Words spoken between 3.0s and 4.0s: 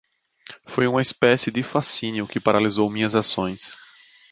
ações.